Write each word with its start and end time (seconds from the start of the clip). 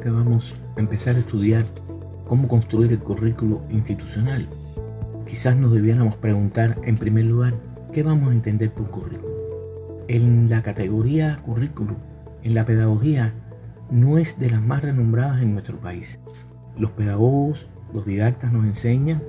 que 0.00 0.10
vamos 0.10 0.54
a 0.76 0.80
empezar 0.80 1.16
a 1.16 1.20
estudiar 1.20 1.64
cómo 2.26 2.48
construir 2.48 2.92
el 2.92 2.98
currículo 2.98 3.62
institucional, 3.70 4.46
quizás 5.26 5.56
nos 5.56 5.72
debiéramos 5.72 6.16
preguntar 6.16 6.78
en 6.84 6.96
primer 6.96 7.24
lugar 7.24 7.54
qué 7.92 8.02
vamos 8.02 8.30
a 8.30 8.32
entender 8.32 8.72
por 8.72 8.90
currículo. 8.90 10.06
En 10.08 10.48
la 10.48 10.62
categoría 10.62 11.36
currículo, 11.44 11.96
en 12.42 12.54
la 12.54 12.64
pedagogía, 12.64 13.34
no 13.90 14.18
es 14.18 14.38
de 14.38 14.50
las 14.50 14.62
más 14.62 14.82
renombradas 14.82 15.42
en 15.42 15.52
nuestro 15.52 15.78
país. 15.78 16.20
Los 16.78 16.92
pedagogos, 16.92 17.66
los 17.92 18.06
didactas 18.06 18.52
nos 18.52 18.64
enseñan 18.64 19.22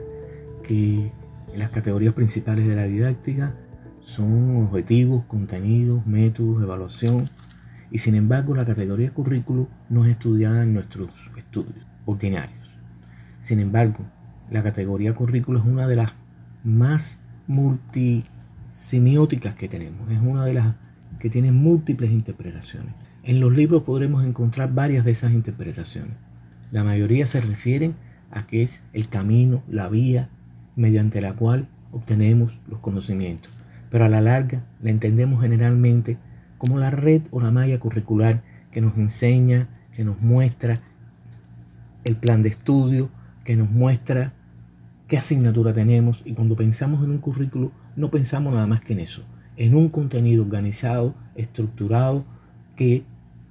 que 0.64 1.12
las 1.56 1.70
categorías 1.70 2.14
principales 2.14 2.68
de 2.68 2.76
la 2.76 2.86
didáctica 2.86 3.56
son 4.02 4.64
objetivos, 4.64 5.26
contenidos, 5.26 6.06
métodos, 6.06 6.64
evaluación, 6.64 7.28
y 7.92 8.00
sin 8.00 8.16
embargo 8.16 8.56
la 8.56 8.66
categoría 8.66 9.14
currículo 9.14 9.68
no 9.90 10.06
es 10.06 10.12
estudiada 10.12 10.64
en 10.64 10.74
nuestros 10.74 11.12
estudios 11.38 11.86
ordinarios. 12.06 12.72
Sin 13.42 13.60
embargo, 13.60 14.06
la 14.50 14.64
categoría 14.64 15.14
currículo 15.14 15.60
es 15.60 15.66
una 15.66 15.88
de 15.88 15.98
las 15.98 16.14
más 16.64 17.20
multisemióticas 17.48 19.56
que 19.56 19.68
tenemos, 19.68 20.10
es 20.10 20.20
una 20.20 20.46
de 20.46 20.54
las 20.54 20.76
que 21.20 21.30
tiene 21.30 21.52
múltiples 21.52 22.12
interpretaciones. 22.12 22.94
En 23.24 23.40
los 23.40 23.54
libros 23.54 23.84
podremos 23.84 24.24
encontrar 24.24 24.74
varias 24.74 25.06
de 25.06 25.12
esas 25.12 25.34
interpretaciones. 25.34 26.16
La 26.72 26.84
mayoría 26.84 27.26
se 27.26 27.42
refieren 27.42 27.96
a 28.32 28.48
que 28.48 28.64
es 28.64 28.82
el 28.94 29.10
camino, 29.10 29.64
la 29.68 29.90
vía 29.90 30.30
mediante 30.76 31.22
la 31.22 31.34
cual 31.34 31.68
obtenemos 31.92 32.58
los 32.68 32.80
conocimientos, 32.80 33.52
pero 33.90 34.06
a 34.06 34.10
la 34.10 34.22
larga 34.22 34.64
la 34.82 34.90
entendemos 34.90 35.42
generalmente 35.42 36.18
como 36.62 36.78
la 36.78 36.92
red 36.92 37.24
o 37.32 37.42
la 37.42 37.50
malla 37.50 37.80
curricular 37.80 38.44
que 38.70 38.82
nos 38.82 38.96
enseña, 38.96 39.68
que 39.96 40.04
nos 40.04 40.22
muestra 40.22 40.80
el 42.04 42.16
plan 42.16 42.44
de 42.44 42.50
estudio, 42.50 43.10
que 43.44 43.56
nos 43.56 43.72
muestra 43.72 44.34
qué 45.08 45.18
asignatura 45.18 45.74
tenemos 45.74 46.22
y 46.24 46.34
cuando 46.34 46.56
pensamos 46.56 47.04
en 47.04 47.10
un 47.10 47.18
currículo 47.18 47.72
no 47.96 48.12
pensamos 48.12 48.54
nada 48.54 48.68
más 48.68 48.82
que 48.82 48.94
en 48.94 49.00
eso, 49.00 49.24
en 49.58 49.74
un 49.74 49.90
contenido 49.90 50.44
organizado, 50.44 51.16
estructurado, 51.34 52.26
que 52.76 53.06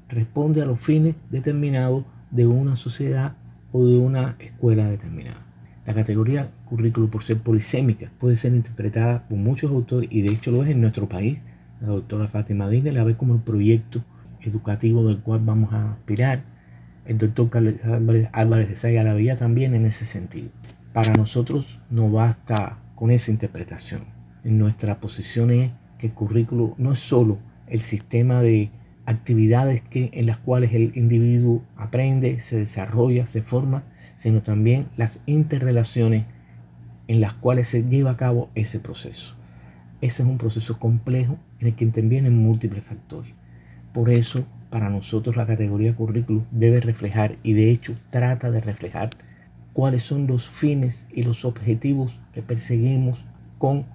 responde 0.08 0.62
a 0.62 0.66
los 0.66 0.78
fines 0.78 1.16
determinados 1.30 2.04
de 2.30 2.46
una 2.46 2.76
sociedad 2.76 3.34
o 3.72 3.86
de 3.86 3.98
una 3.98 4.36
escuela 4.38 4.88
determinada. 4.88 5.44
La 5.84 5.94
categoría 5.94 6.52
currículo 6.64 7.10
por 7.10 7.24
ser 7.24 7.38
polisémica 7.38 8.12
puede 8.20 8.36
ser 8.36 8.54
interpretada 8.54 9.26
por 9.26 9.36
muchos 9.36 9.72
autores 9.72 10.08
y 10.12 10.22
de 10.22 10.30
hecho 10.30 10.52
lo 10.52 10.62
es 10.62 10.70
en 10.70 10.80
nuestro 10.80 11.08
país 11.08 11.40
la 11.80 11.88
doctora 11.88 12.28
Fátima 12.28 12.68
Dine 12.68 12.92
la 12.92 13.04
ve 13.04 13.16
como 13.16 13.34
el 13.34 13.40
proyecto 13.40 14.04
educativo 14.42 15.06
del 15.06 15.20
cual 15.20 15.40
vamos 15.44 15.72
a 15.72 15.92
aspirar. 15.92 16.44
El 17.06 17.18
doctor 17.18 17.48
Carlos 17.48 17.74
Álvarez 18.32 18.68
de 18.68 18.76
Saya 18.76 19.02
la 19.02 19.14
veía 19.14 19.36
también 19.36 19.74
en 19.74 19.86
ese 19.86 20.04
sentido. 20.04 20.50
Para 20.92 21.12
nosotros 21.14 21.80
no 21.88 22.10
basta 22.10 22.78
con 22.94 23.10
esa 23.10 23.30
interpretación. 23.30 24.02
Nuestra 24.44 25.00
posición 25.00 25.50
es 25.50 25.70
que 25.98 26.08
el 26.08 26.12
currículo 26.12 26.74
no 26.78 26.92
es 26.92 26.98
solo 26.98 27.38
el 27.66 27.80
sistema 27.80 28.42
de 28.42 28.70
actividades 29.06 29.80
que, 29.82 30.10
en 30.12 30.26
las 30.26 30.38
cuales 30.38 30.72
el 30.74 30.92
individuo 30.94 31.62
aprende, 31.76 32.40
se 32.40 32.58
desarrolla, 32.58 33.26
se 33.26 33.42
forma, 33.42 33.84
sino 34.16 34.42
también 34.42 34.88
las 34.96 35.20
interrelaciones 35.26 36.26
en 37.08 37.20
las 37.20 37.32
cuales 37.32 37.68
se 37.68 37.84
lleva 37.84 38.12
a 38.12 38.16
cabo 38.16 38.50
ese 38.54 38.78
proceso. 38.80 39.34
Ese 40.00 40.22
es 40.22 40.28
un 40.28 40.38
proceso 40.38 40.78
complejo 40.78 41.38
en 41.60 41.68
el 41.68 41.74
que 41.74 41.84
intervienen 41.84 42.36
múltiples 42.36 42.84
factores. 42.84 43.32
Por 43.92 44.10
eso, 44.10 44.44
para 44.70 44.88
nosotros 44.88 45.36
la 45.36 45.46
categoría 45.46 45.94
currículum 45.94 46.44
debe 46.50 46.80
reflejar, 46.80 47.36
y 47.42 47.52
de 47.54 47.70
hecho 47.70 47.94
trata 48.10 48.50
de 48.50 48.60
reflejar, 48.60 49.10
cuáles 49.72 50.02
son 50.02 50.26
los 50.26 50.48
fines 50.48 51.06
y 51.12 51.22
los 51.22 51.44
objetivos 51.44 52.20
que 52.32 52.42
perseguimos 52.42 53.24
con 53.58 53.86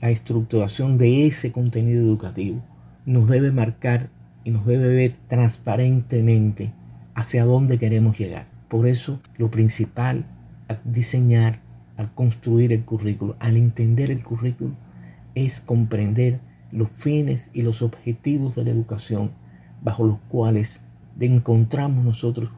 la 0.00 0.10
estructuración 0.10 0.98
de 0.98 1.26
ese 1.26 1.52
contenido 1.52 2.02
educativo. 2.02 2.62
Nos 3.06 3.28
debe 3.28 3.52
marcar 3.52 4.10
y 4.44 4.50
nos 4.50 4.66
debe 4.66 4.94
ver 4.94 5.14
transparentemente 5.28 6.72
hacia 7.14 7.44
dónde 7.44 7.78
queremos 7.78 8.18
llegar. 8.18 8.46
Por 8.68 8.86
eso, 8.86 9.20
lo 9.36 9.50
principal 9.50 10.24
al 10.68 10.80
diseñar, 10.84 11.60
al 11.96 12.12
construir 12.14 12.72
el 12.72 12.84
currículo, 12.84 13.36
al 13.38 13.56
entender 13.56 14.10
el 14.10 14.22
currículo, 14.24 14.74
es 15.34 15.60
comprender 15.60 16.40
los 16.72 16.88
fines 16.90 17.50
y 17.52 17.62
los 17.62 17.82
objetivos 17.82 18.56
de 18.56 18.64
la 18.64 18.70
educación 18.70 19.30
bajo 19.82 20.04
los 20.04 20.18
cuales 20.28 20.82
encontramos 21.20 22.04
nosotros 22.04 22.50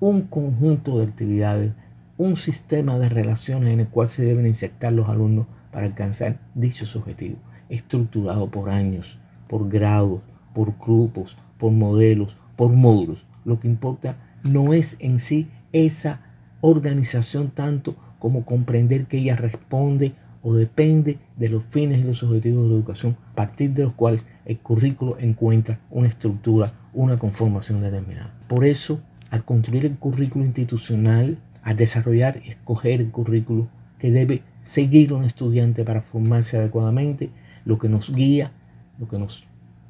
un 0.00 0.22
conjunto 0.22 0.98
de 0.98 1.04
actividades, 1.04 1.72
un 2.16 2.36
sistema 2.36 2.98
de 2.98 3.08
relaciones 3.08 3.70
en 3.70 3.80
el 3.80 3.88
cual 3.88 4.08
se 4.08 4.24
deben 4.24 4.46
insertar 4.46 4.92
los 4.92 5.08
alumnos 5.08 5.46
para 5.70 5.86
alcanzar 5.86 6.40
dichos 6.54 6.96
objetivos, 6.96 7.40
estructurado 7.68 8.50
por 8.50 8.70
años, 8.70 9.18
por 9.48 9.68
grados, 9.68 10.20
por 10.54 10.78
grupos, 10.78 11.36
por 11.58 11.72
modelos, 11.72 12.36
por 12.56 12.72
módulos. 12.72 13.26
Lo 13.44 13.60
que 13.60 13.68
importa 13.68 14.16
no 14.48 14.72
es 14.72 14.96
en 15.00 15.20
sí 15.20 15.48
esa 15.72 16.22
organización 16.60 17.50
tanto 17.50 17.96
como 18.18 18.44
comprender 18.44 19.06
que 19.06 19.18
ella 19.18 19.36
responde 19.36 20.12
o 20.42 20.54
depende 20.54 21.18
de 21.36 21.48
los 21.48 21.64
fines 21.64 22.00
y 22.00 22.04
los 22.04 22.22
objetivos 22.22 22.64
de 22.64 22.70
la 22.70 22.74
educación, 22.76 23.16
a 23.32 23.34
partir 23.34 23.72
de 23.72 23.84
los 23.84 23.94
cuales 23.94 24.26
el 24.44 24.58
currículo 24.58 25.16
encuentra 25.18 25.80
una 25.90 26.08
estructura, 26.08 26.72
una 26.92 27.16
conformación 27.16 27.80
determinada. 27.80 28.34
Por 28.48 28.64
eso, 28.64 29.00
al 29.30 29.44
construir 29.44 29.84
el 29.86 29.96
currículo 29.96 30.44
institucional, 30.44 31.38
al 31.62 31.76
desarrollar 31.76 32.40
y 32.44 32.50
escoger 32.50 33.00
el 33.00 33.10
currículo 33.10 33.68
que 33.98 34.10
debe 34.10 34.42
seguir 34.62 35.12
un 35.12 35.24
estudiante 35.24 35.84
para 35.84 36.02
formarse 36.02 36.56
adecuadamente, 36.56 37.30
lo 37.64 37.78
que 37.78 37.88
nos 37.88 38.14
guía, 38.14 38.52
lo 38.98 39.08
que 39.08 39.18
nos 39.18 39.46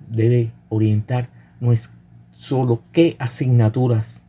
debe 0.08 0.52
orientar, 0.68 1.30
no 1.60 1.72
es 1.72 1.90
solo 2.30 2.82
qué 2.92 3.16
asignaturas 3.18 4.22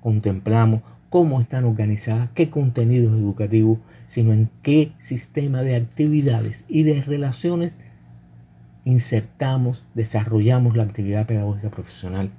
contemplamos, 0.00 0.82
cómo 1.12 1.42
están 1.42 1.66
organizadas, 1.66 2.30
qué 2.32 2.48
contenidos 2.48 3.14
educativos 3.14 3.80
sino 4.06 4.32
en 4.32 4.48
qué 4.62 4.92
sistema 4.98 5.60
de 5.60 5.76
actividades 5.76 6.64
y 6.68 6.84
de 6.84 7.02
relaciones 7.02 7.76
insertamos, 8.86 9.84
desarrollamos 9.92 10.74
la 10.74 10.84
actividad 10.84 11.26
pedagógica 11.26 11.68
profesional 11.68 12.30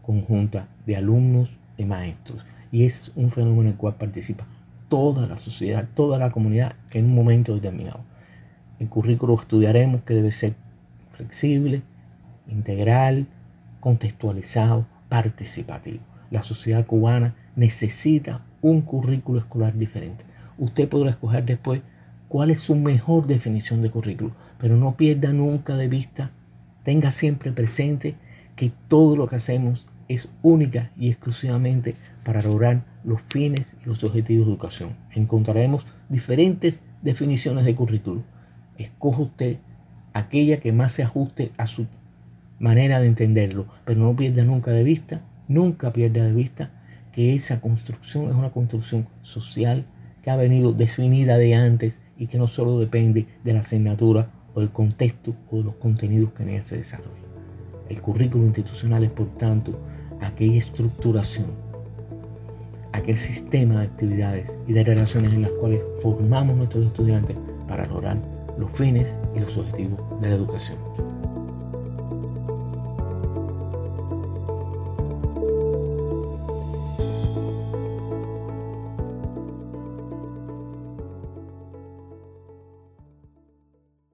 conjunta 0.00 0.66
de 0.86 0.96
alumnos 0.96 1.50
y 1.76 1.84
maestros. 1.84 2.42
Y 2.70 2.86
es 2.86 3.12
un 3.16 3.30
fenómeno 3.30 3.64
en 3.64 3.68
el 3.68 3.76
cual 3.76 3.96
participa 3.96 4.46
toda 4.88 5.26
la 5.26 5.36
sociedad, 5.36 5.86
toda 5.94 6.18
la 6.18 6.32
comunidad 6.32 6.76
en 6.92 7.10
un 7.10 7.14
momento 7.14 7.54
determinado. 7.54 8.00
El 8.80 8.88
currículo 8.88 9.38
estudiaremos 9.38 10.04
que 10.04 10.14
debe 10.14 10.32
ser 10.32 10.54
flexible, 11.10 11.82
integral, 12.48 13.26
contextualizado, 13.80 14.86
participativo. 15.10 16.00
La 16.30 16.40
sociedad 16.40 16.86
cubana 16.86 17.34
necesita 17.56 18.44
un 18.60 18.82
currículo 18.82 19.38
escolar 19.38 19.76
diferente 19.76 20.24
usted 20.58 20.88
podrá 20.88 21.10
escoger 21.10 21.44
después 21.44 21.82
cuál 22.28 22.50
es 22.50 22.60
su 22.60 22.76
mejor 22.76 23.26
definición 23.26 23.82
de 23.82 23.90
currículo, 23.90 24.32
pero 24.58 24.76
no 24.76 24.96
pierda 24.96 25.32
nunca 25.32 25.76
de 25.76 25.88
vista, 25.88 26.30
tenga 26.84 27.10
siempre 27.10 27.52
presente 27.52 28.14
que 28.56 28.72
todo 28.88 29.16
lo 29.16 29.26
que 29.26 29.36
hacemos 29.36 29.86
es 30.08 30.30
única 30.42 30.92
y 30.96 31.08
exclusivamente 31.08 31.96
para 32.24 32.42
lograr 32.42 32.84
los 33.04 33.22
fines 33.22 33.76
y 33.84 33.88
los 33.88 34.04
objetivos 34.04 34.46
de 34.46 34.52
educación. 34.52 34.96
Encontraremos 35.12 35.86
diferentes 36.08 36.82
definiciones 37.02 37.64
de 37.64 37.74
currículo. 37.74 38.22
Escoja 38.78 39.22
usted 39.22 39.56
aquella 40.12 40.60
que 40.60 40.72
más 40.72 40.92
se 40.92 41.02
ajuste 41.02 41.50
a 41.56 41.66
su 41.66 41.86
manera 42.58 43.00
de 43.00 43.08
entenderlo, 43.08 43.66
pero 43.84 44.00
no 44.00 44.14
pierda 44.14 44.44
nunca 44.44 44.70
de 44.70 44.84
vista, 44.84 45.22
nunca 45.48 45.92
pierda 45.92 46.24
de 46.24 46.32
vista 46.32 46.70
que 47.12 47.34
esa 47.34 47.60
construcción 47.60 48.30
es 48.30 48.34
una 48.34 48.50
construcción 48.50 49.06
social, 49.20 49.86
que 50.22 50.30
ha 50.30 50.36
venido 50.36 50.72
definida 50.72 51.36
de 51.36 51.54
antes 51.54 52.00
y 52.16 52.26
que 52.26 52.38
no 52.38 52.46
solo 52.46 52.78
depende 52.78 53.26
de 53.44 53.52
la 53.52 53.60
asignatura 53.60 54.30
o 54.54 54.60
del 54.60 54.70
contexto 54.70 55.34
o 55.50 55.58
de 55.58 55.64
los 55.64 55.74
contenidos 55.76 56.32
que 56.32 56.42
en 56.42 56.50
ella 56.50 56.62
se 56.62 56.78
desarrollan. 56.78 57.22
El 57.88 58.00
currículo 58.00 58.46
institucional 58.46 59.04
es, 59.04 59.10
por 59.10 59.28
tanto, 59.36 59.78
aquella 60.20 60.58
estructuración, 60.58 61.46
aquel 62.92 63.16
sistema 63.16 63.80
de 63.80 63.86
actividades 63.86 64.56
y 64.66 64.72
de 64.72 64.84
relaciones 64.84 65.34
en 65.34 65.42
las 65.42 65.50
cuales 65.50 65.80
formamos 66.00 66.56
nuestros 66.56 66.86
estudiantes 66.86 67.36
para 67.68 67.86
lograr 67.86 68.18
los 68.58 68.70
fines 68.72 69.18
y 69.34 69.40
los 69.40 69.56
objetivos 69.56 70.20
de 70.20 70.28
la 70.28 70.36
educación. 70.36 71.11